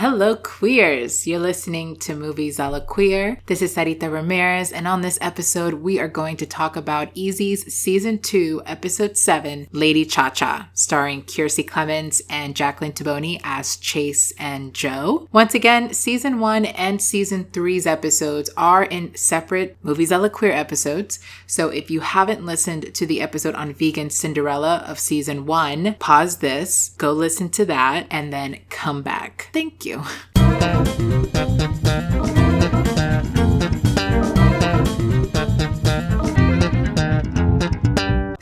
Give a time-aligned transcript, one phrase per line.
[0.00, 1.26] Hello, queers!
[1.26, 3.40] You're listening to Movies a la Queer.
[3.46, 7.74] This is Sarita Ramirez, and on this episode, we are going to talk about Easy's
[7.74, 14.32] Season 2, Episode 7, Lady Cha Cha, starring Kiersey Clemons and Jacqueline Toboni as Chase
[14.38, 15.26] and Joe.
[15.32, 20.52] Once again, Season 1 and Season 3's episodes are in separate Movies a la Queer
[20.52, 21.18] episodes,
[21.48, 26.36] so if you haven't listened to the episode on Vegan Cinderella of Season 1, pause
[26.36, 29.50] this, go listen to that, and then come back.
[29.52, 31.57] Thank you you.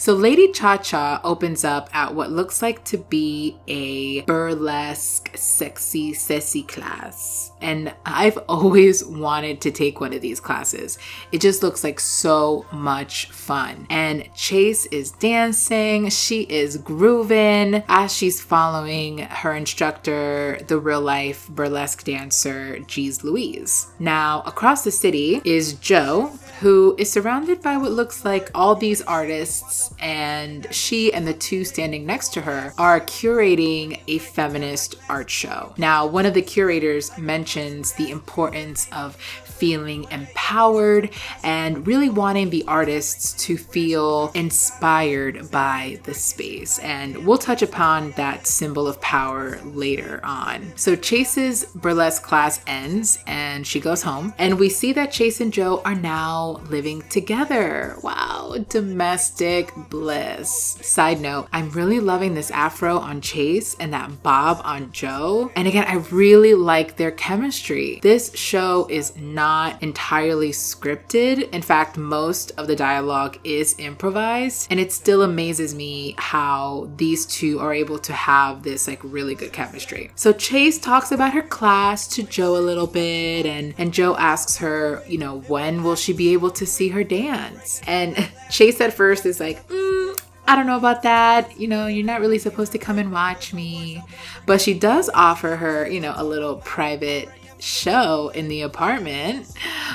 [0.06, 6.14] So Lady Cha Cha opens up at what looks like to be a burlesque, sexy,
[6.14, 7.50] sassy class.
[7.60, 10.96] And I've always wanted to take one of these classes.
[11.32, 13.88] It just looks like so much fun.
[13.90, 21.48] And Chase is dancing, she is grooving as she's following her instructor, the real life
[21.48, 23.88] burlesque dancer, Jeez Loueez.
[23.98, 29.02] Now, across the city is Joe, who is surrounded by what looks like all these
[29.02, 35.28] artists, and she and the two standing next to her are curating a feminist art
[35.30, 35.74] show.
[35.76, 39.16] Now, one of the curators mentions the importance of
[39.56, 41.10] feeling empowered
[41.42, 46.78] and really wanting the artists to feel inspired by the space.
[46.80, 50.72] And we'll touch upon that symbol of power later on.
[50.76, 55.52] So Chase's burlesque class ends and she goes home, and we see that Chase and
[55.52, 57.96] Joe are now living together.
[58.02, 60.78] Wow, domestic bliss.
[60.82, 65.50] Side note, I'm really loving this afro on Chase and that bob on Joe.
[65.56, 68.00] And again, I really like their chemistry.
[68.02, 71.48] This show is not not entirely scripted.
[71.50, 77.24] In fact, most of the dialogue is improvised, and it still amazes me how these
[77.26, 80.10] two are able to have this like really good chemistry.
[80.16, 84.56] So Chase talks about her class to Joe a little bit, and and Joe asks
[84.56, 87.80] her, you know, when will she be able to see her dance?
[87.86, 88.16] And
[88.50, 91.60] Chase at first is like, mm, I don't know about that.
[91.60, 94.02] You know, you're not really supposed to come and watch me.
[94.44, 99.46] But she does offer her, you know, a little private show in the apartment,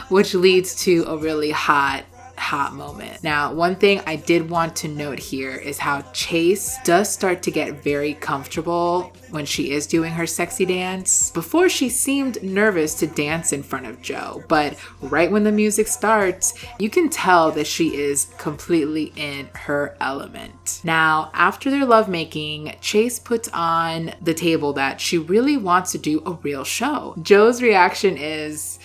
[0.10, 2.04] which leads to a really hot
[2.42, 3.24] hot moment.
[3.24, 7.52] Now, one thing I did want to note here is how Chase does start to
[7.52, 11.32] get very comfortable when she is doing her sexy dance.
[11.32, 15.88] Before she seemed nervous to dance in front of Joe, but right when the music
[15.88, 20.82] starts, you can tell that she is completely in her element.
[20.84, 26.22] Now, after their lovemaking, Chase puts on the table that she really wants to do
[26.26, 27.16] a real show.
[27.22, 28.80] Joe's reaction is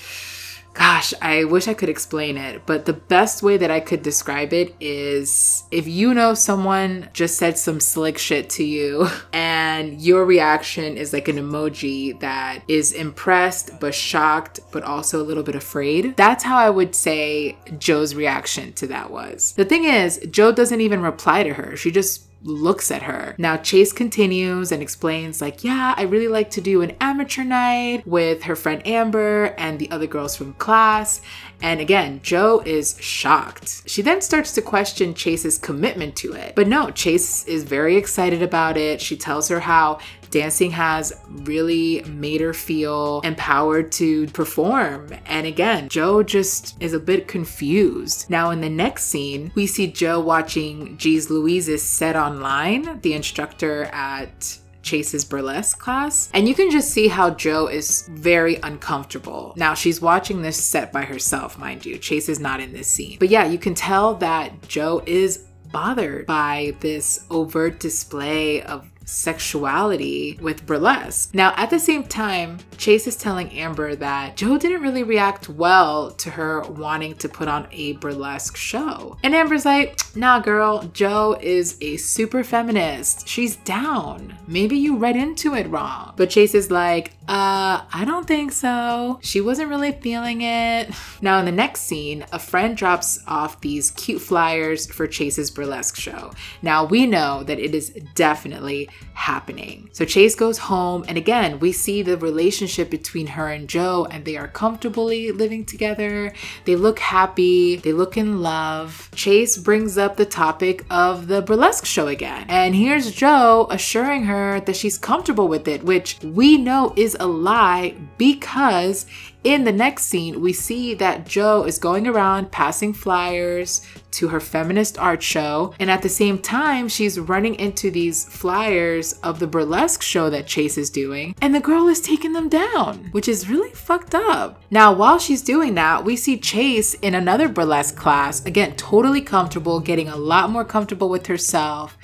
[0.76, 4.52] gosh, I wish I could explain it, but the best way that I could describe
[4.52, 10.24] it is if you know someone just said some slick shit to you and your
[10.24, 15.54] reaction is like an emoji that is impressed but shocked but also a little bit
[15.54, 16.16] afraid.
[16.16, 19.52] That's how I would say Joe's reaction to that was.
[19.52, 21.76] The thing is, Joe doesn't even reply to her.
[21.76, 23.34] She just looks at her.
[23.38, 28.06] Now, Chase continues and explains, like, yeah, I really like to do an amateur night
[28.06, 31.20] with her friend Amber and the other girls from class.
[31.62, 33.82] And again, Joe is shocked.
[33.86, 36.54] She then starts to question Chase's commitment to it.
[36.54, 39.00] But no, Chase is very excited about it.
[39.00, 39.98] She tells her how
[40.30, 45.10] dancing has really made her feel empowered to perform.
[45.24, 48.28] And again, Joe just is a bit confused.
[48.28, 53.84] Now, in the next scene, we see Joe watching Jeez Loueez's set online, the instructor
[53.84, 56.30] at Chase's burlesque class.
[56.32, 59.52] And you can just see how Joe is very uncomfortable.
[59.56, 61.98] Now, she's watching this set by herself, mind you.
[61.98, 63.18] Chase is not in this scene.
[63.18, 70.38] But yeah, you can tell that Joe is bothered by this overt display of sexuality
[70.42, 71.34] with burlesque.
[71.34, 76.10] Now, at the same time, Chase is telling Amber that Joe didn't really react well
[76.12, 79.16] to her wanting to put on a burlesque show.
[79.22, 83.26] And Amber's like, nah, girl, Joe is a super feminist.
[83.26, 84.36] She's down.
[84.46, 86.12] Maybe you read into it wrong.
[86.16, 89.18] But Chase is like, uh, I don't think so.
[89.22, 90.90] She wasn't really feeling it.
[91.22, 95.96] Now, in the next scene, a friend drops off these cute flyers for Chase's burlesque
[95.96, 96.30] show.
[96.62, 99.88] Now, we know that it is definitely happening.
[99.92, 104.24] So Chase goes home, and again, we see the relationship between her and Joe, and
[104.24, 106.32] they are comfortably living together.
[106.66, 109.10] They look happy, they look in love.
[109.14, 114.60] Chase brings up the topic of the burlesque show again, and here's Joe assuring her
[114.60, 119.06] that she's comfortable with it, which we know is a lie because
[119.46, 124.40] in the next scene, we see that Jo is going around passing flyers to her
[124.40, 125.72] feminist art show.
[125.78, 130.48] And at the same time, she's running into these flyers of the burlesque show that
[130.48, 131.32] Chase is doing.
[131.40, 134.60] And the girl is taking them down, which is really fucked up.
[134.68, 139.78] Now, while she's doing that, we see Chase in another burlesque class, again, totally comfortable,
[139.78, 141.96] getting a lot more comfortable with herself.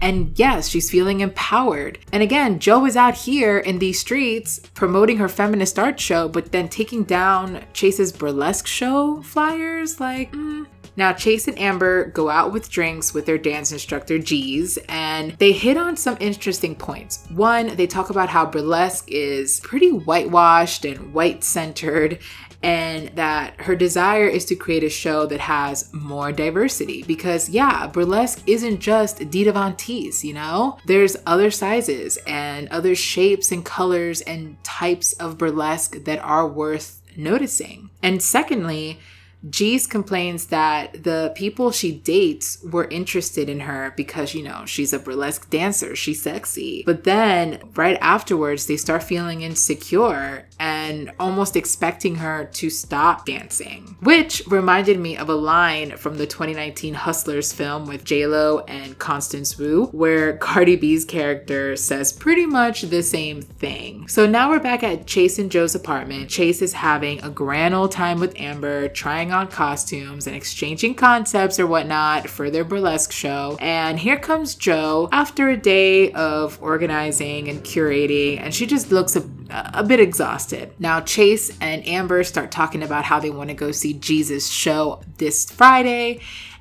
[0.00, 1.98] And yes, she's feeling empowered.
[2.12, 6.52] And again, Joe is out here in these streets promoting her feminist art show, but
[6.52, 10.00] then taking down Chase's burlesque show flyers.
[10.00, 10.66] Like, mm.
[10.98, 15.52] Now, Chase and Amber go out with drinks with their dance instructor, Jeez, and they
[15.52, 17.24] hit on some interesting points.
[17.30, 22.18] One, they talk about how burlesque is pretty whitewashed and white centered,
[22.62, 27.86] and that her desire is to create a show that has more diversity because yeah
[27.86, 29.74] burlesque isn't just Dita
[30.22, 36.18] you know there's other sizes and other shapes and colors and types of burlesque that
[36.18, 38.98] are worth noticing and secondly
[39.46, 44.92] Jeez complains that the people she dates were interested in her because, you know, she's
[44.92, 46.82] a burlesque dancer, she's sexy.
[46.84, 53.96] But then right afterwards, they start feeling insecure and almost expecting her to stop dancing,
[54.00, 59.58] which reminded me of a line from the 2019 Hustlers film with JLo and Constance
[59.58, 64.08] Wu, where Cardi B's character says pretty much the same thing.
[64.08, 66.30] So now we're back at Chase and Joe's apartment.
[66.30, 71.58] Chase is having a grand old time with Amber, trying on costumes and exchanging concepts
[71.58, 73.56] or whatnot for their burlesque show.
[73.60, 79.16] And here comes Joe after a day of organizing and curating, and she just looks
[79.16, 80.72] a, a bit exhausted.
[80.78, 85.00] Now, Chase and Amber start talking about how they want to go see Jeez's show
[85.18, 86.20] this Friday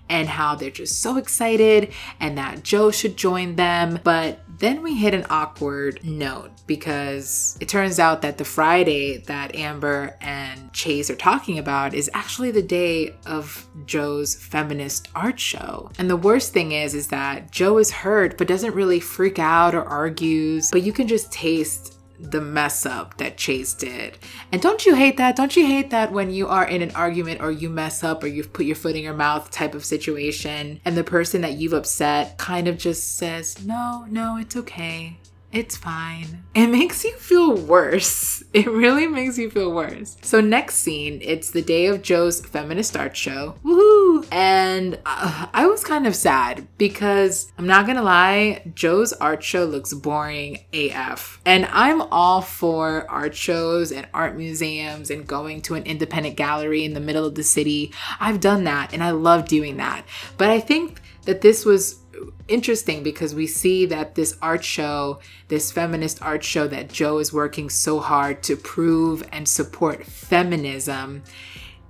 [0.09, 3.99] and how they're just so excited and that Joe should join them.
[4.03, 9.55] But then we hit an awkward note because it turns out that the Friday that
[9.55, 15.91] Amber and Chase are talking about is actually the day of Joe's feminist art show.
[15.99, 19.75] And the worst thing is is that Joe is hurt but doesn't really freak out
[19.75, 24.17] or argues, but you can just taste the mess up that Chase did.
[24.51, 25.35] And don't you hate that?
[25.35, 28.27] Don't you hate that when you are in an argument or you mess up or
[28.27, 31.73] you've put your foot in your mouth type of situation and the person that you've
[31.73, 35.17] upset kind of just says, no, no, it's okay.
[35.51, 36.43] It's fine.
[36.53, 38.43] It makes you feel worse.
[38.53, 40.17] It really makes you feel worse.
[40.21, 43.55] So, next scene, it's the day of Joe's feminist art show.
[43.63, 43.86] Woohoo!
[44.31, 49.65] And uh, I was kind of sad because I'm not gonna lie, Joe's art show
[49.65, 51.39] looks boring AF.
[51.45, 56.83] And I'm all for art shows and art museums and going to an independent gallery
[56.83, 57.91] in the middle of the city.
[58.19, 60.05] I've done that and I love doing that.
[60.37, 61.99] But I think that this was
[62.47, 65.19] interesting because we see that this art show,
[65.49, 71.23] this feminist art show that Joe is working so hard to prove and support feminism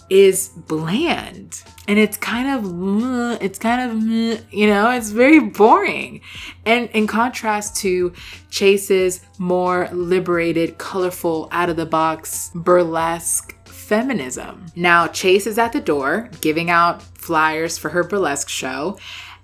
[0.10, 1.64] is bland.
[1.88, 4.04] And it's kind of it's kind of
[4.52, 6.22] you know it's very boring.
[6.66, 8.14] And in contrast to
[8.50, 14.66] chase's more liberated colorful out of the box burlesque feminism.
[14.76, 18.98] Now chase is at the door giving out flyers for her burlesque show.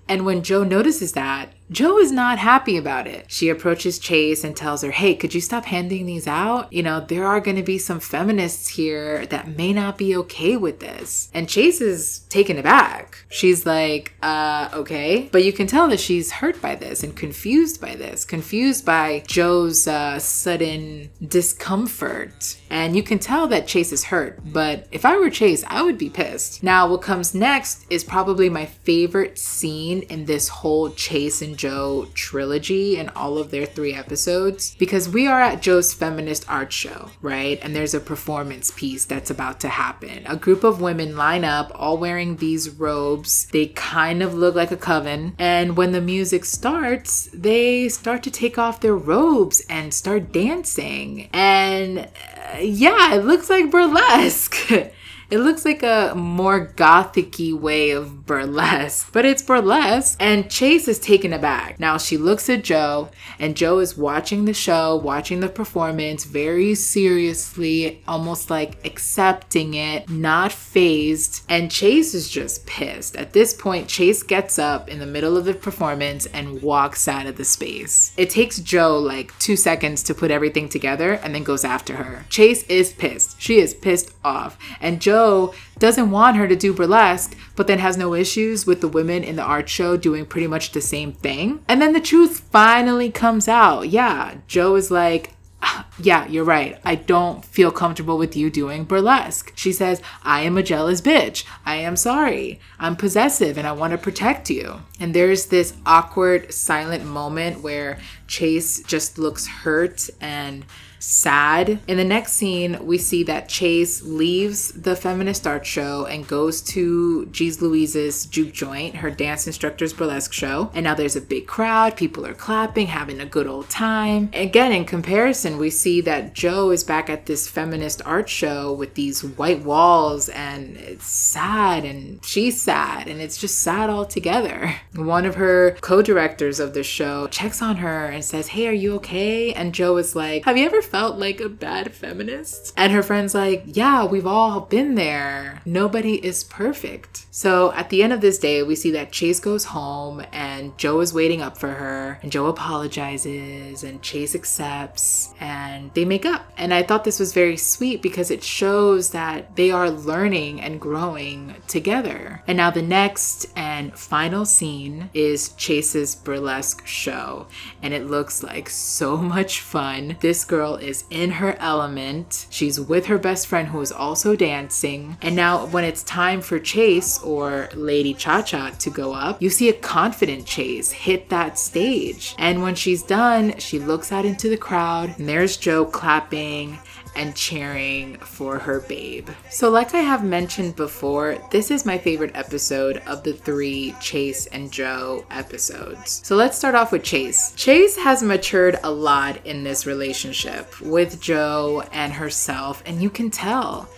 [0.06, 3.26] And when joe notices that, Jo is not happy about it.
[3.28, 6.70] She approaches Chase and tells her, Hey, could you stop handing these out?
[6.72, 10.56] You know, there are going to be some feminists here that may not be okay
[10.56, 11.30] with this.
[11.32, 13.24] And Chase is taken aback.
[13.30, 15.28] She's like, uh, okay.
[15.32, 19.24] But you can tell that she's hurt by this and confused by this, confused by
[19.26, 22.58] Jo's uh, sudden discomfort.
[22.68, 24.40] And you can tell that Chase is hurt.
[24.44, 26.62] But if I were Chase, I would be pissed.
[26.62, 32.08] Now, what comes next is probably my favorite scene in this whole Chase and Jo
[32.14, 37.10] trilogy and all of their three episodes because we are at Joe's feminist art show,
[37.20, 37.58] right?
[37.62, 40.24] And there's a performance piece that's about to happen.
[40.26, 43.46] A group of women line up, all wearing these robes.
[43.46, 45.34] They kind of look like a coven.
[45.38, 51.28] And when the music starts, they start to take off their robes and start dancing.
[51.32, 54.56] And uh, yeah, it looks like burlesque.
[55.30, 60.16] It looks like a more gothicy way of burlesque, but it's burlesque.
[60.20, 61.80] And Chase is taken aback.
[61.80, 66.74] Now she looks at Joe, and Joe is watching the show, watching the performance very
[66.74, 71.42] seriously, almost like accepting it, not phased.
[71.48, 73.16] And Chase is just pissed.
[73.16, 77.26] At this point, Chase gets up in the middle of the performance and walks out
[77.26, 78.12] of the space.
[78.16, 82.24] It takes Joe like two seconds to put everything together and then goes after her.
[82.28, 83.40] Chase is pissed.
[83.40, 84.58] She is pissed off.
[84.80, 88.80] And Jo Jo doesn't want her to do burlesque, but then has no issues with
[88.80, 91.64] the women in the art show doing pretty much the same thing.
[91.68, 93.88] And then the truth finally comes out.
[93.88, 96.78] Yeah, Joe is like, ah, yeah, you're right.
[96.84, 99.52] I don't feel comfortable with you doing burlesque.
[99.56, 101.44] She says, I am a jealous bitch.
[101.64, 102.60] I am sorry.
[102.78, 104.82] I'm possessive and I want to protect you.
[105.00, 110.64] And there's this awkward, silent moment where Chase just looks hurt and
[111.04, 111.80] sad.
[111.86, 116.62] In the next scene, we see that Chase leaves the feminist art show and goes
[116.62, 120.70] to Jeez Loueez's juke joint, her dance instructor's burlesque show.
[120.74, 124.30] And now there's a big crowd, people are clapping, having a good old time.
[124.32, 128.94] Again, in comparison, we see that Joe is back at this feminist art show with
[128.94, 134.74] these white walls and it's sad and she's sad and it's just sad altogether.
[134.94, 138.94] One of her co-directors of the show checks on her and says, Hey, are you
[138.96, 139.52] okay?
[139.52, 142.72] And Joe is like, Have you ever felt like a bad feminist.
[142.76, 145.60] And her friend's like, Yeah, we've all been there.
[145.64, 147.26] Nobody is perfect.
[147.32, 151.00] So at the end of this day, we see that Chase goes home and Joe
[151.00, 152.20] is waiting up for her.
[152.22, 156.44] And Joe apologizes and Chase accepts and they make up.
[156.56, 160.80] And I thought this was very sweet because it shows that they are learning and
[160.80, 162.44] growing together.
[162.46, 167.48] And now the next and final scene is Chase's burlesque show.
[167.82, 170.18] And it looks like so much fun.
[170.20, 172.46] This girl is in her element.
[172.50, 175.16] She's with her best friend who is also dancing.
[175.22, 179.50] And now, when it's time for Chase or Lady Cha Cha to go up, you
[179.50, 182.34] see a confident Chase hit that stage.
[182.38, 186.78] And when she's done, she looks out into the crowd, and there's Joe clapping
[187.16, 189.28] and cheering for her babe.
[189.50, 194.46] So, like I have mentioned before, this is my favorite episode of the three Chase
[194.46, 196.20] and Joe episodes.
[196.24, 197.52] So, let's start off with Chase.
[197.56, 203.30] Chase has matured a lot in this relationship with Joe and herself, and you can
[203.30, 203.88] tell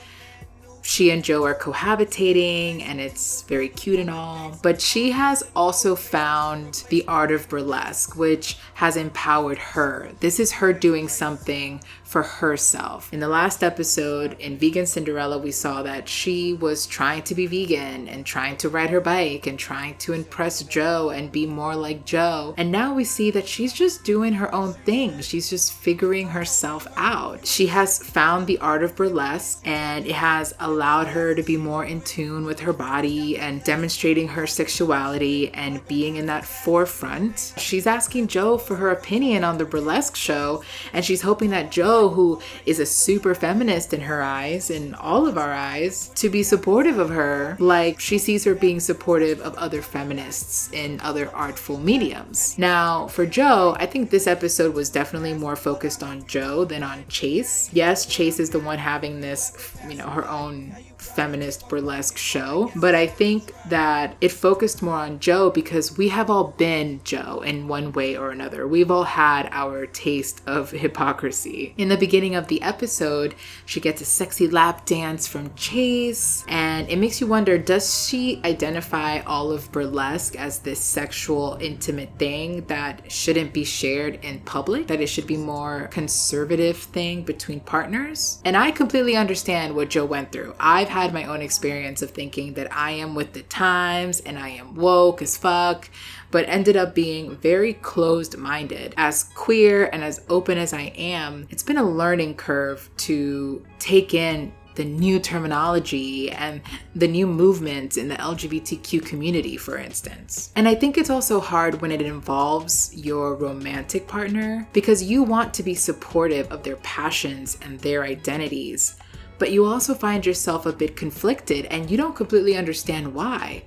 [0.86, 4.56] she and Joe are cohabitating and it's very cute and all.
[4.62, 10.10] But she has also found the art of burlesque, which has empowered her.
[10.20, 13.12] This is her doing something for herself.
[13.12, 17.46] In the last episode in Vegan Cinderella, we saw that she was trying to be
[17.46, 21.74] vegan and trying to ride her bike and trying to impress Joe and be more
[21.74, 22.54] like Joe.
[22.56, 25.20] And now we see that she's just doing her own thing.
[25.20, 27.44] She's just figuring herself out.
[27.44, 31.86] She has found the art of burlesque and it has allowed her to be more
[31.86, 37.54] in tune with her body and demonstrating her sexuality and being in that forefront.
[37.56, 42.10] She's asking Joe for her opinion on the burlesque show and she's hoping that Joe
[42.10, 46.42] who is a super feminist in her eyes, in all of our eyes, to be
[46.42, 51.78] supportive of her, like she sees her being supportive of other feminists in other artful
[51.78, 52.58] mediums.
[52.58, 57.06] Now, for Joe, I think this episode was definitely more focused on Joe than on
[57.08, 57.70] Chase.
[57.72, 62.70] Yes, Chase is the one having this, you know, her own yeah feminist burlesque show.
[62.76, 67.42] But I think that it focused more on Joe because we have all been Joe
[67.44, 68.66] in one way or another.
[68.66, 71.74] We've all had our taste of hypocrisy.
[71.76, 73.34] In the beginning of the episode,
[73.64, 78.40] she gets a sexy lap dance from Chase, and it makes you wonder does she
[78.44, 84.86] identify all of burlesque as this sexual, intimate thing that shouldn't be shared in public?
[84.86, 88.40] That it should be more conservative thing between partners?
[88.44, 90.54] And I completely understand what Joe went through.
[90.58, 94.50] I've had my own experience of thinking that I am with the times and I
[94.50, 95.90] am woke as fuck,
[96.30, 98.94] but ended up being very closed minded.
[98.96, 104.14] As queer and as open as I am, it's been a learning curve to take
[104.14, 106.60] in the new terminology and
[106.94, 110.52] the new movements in the LGBTQ community, for instance.
[110.54, 115.52] And I think it's also hard when it involves your romantic partner because you want
[115.54, 118.96] to be supportive of their passions and their identities
[119.38, 123.62] but you also find yourself a bit conflicted and you don't completely understand why.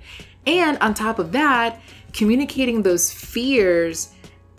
[0.46, 1.80] And on top of that,
[2.12, 4.12] communicating those fears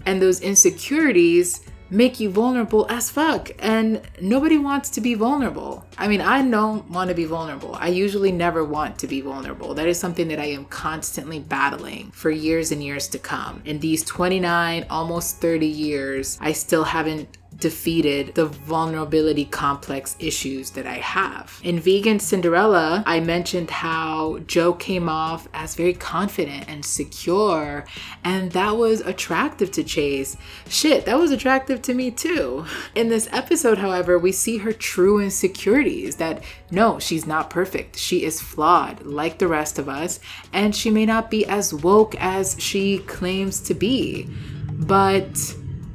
[0.06, 3.52] and those insecurities make you vulnerable as fuck.
[3.60, 5.86] And nobody wants to be vulnerable.
[5.98, 7.76] I mean, I don't want to be vulnerable.
[7.76, 9.74] I usually never want to be vulnerable.
[9.74, 13.62] That is something that I am constantly battling for years and years to come.
[13.66, 20.86] In these 29, almost 30 years, I still haven't defeated the vulnerability complex issues that
[20.86, 21.62] I have.
[21.64, 27.86] In Vegan Cinderella, I mentioned how Joe came off as very confident and secure,
[28.24, 30.36] and that was attractive to Chase.
[30.68, 32.66] Shit, that was attractive to me too.
[32.96, 37.98] In this episode, however, we see her true insecurities that no, she's not perfect.
[37.98, 40.20] She is flawed like the rest of us,
[40.52, 44.28] and she may not be as woke as she claims to be.
[44.72, 45.38] But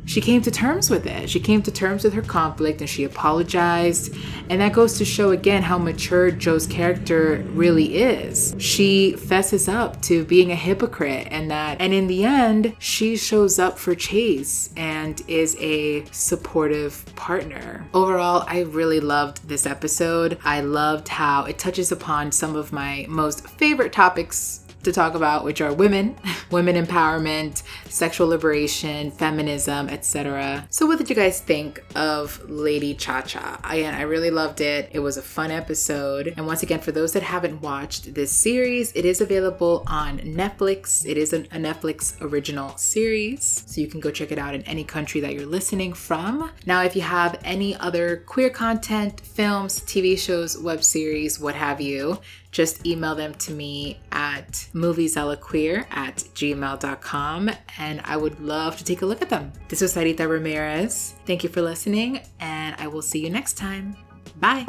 [0.07, 1.29] she came to terms with it.
[1.29, 4.15] She came to terms with her conflict and she apologized.
[4.49, 8.55] And that goes to show again how mature Joe's character really is.
[8.59, 13.59] She fesses up to being a hypocrite and that, and in the end, she shows
[13.59, 17.85] up for Chase and is a supportive partner.
[17.93, 20.39] Overall, I really loved this episode.
[20.45, 25.45] I loved how it touches upon some of my most favorite topics to talk about,
[25.45, 26.17] which are women,
[26.51, 30.67] women empowerment, sexual liberation, feminism, etc.
[30.71, 33.61] So, what did you guys think of Lady Cha Cha?
[33.65, 34.89] Again, I really loved it.
[34.93, 36.33] It was a fun episode.
[36.37, 41.05] And once again, for those that haven't watched this series, it is available on Netflix.
[41.07, 44.63] It is an, a Netflix original series, so you can go check it out in
[44.63, 46.51] any country that you're listening from.
[46.65, 51.81] Now, if you have any other queer content, films, TV shows, web series, what have
[51.81, 52.19] you,
[52.57, 59.03] just email them to me at moviesalaqueer at gmail.com and I would love to take
[59.03, 59.53] a look at them.
[59.69, 61.15] This was Sarita Ramirez.
[61.27, 63.95] Thank you for listening, and I will see you next time.
[64.41, 64.65] Bye.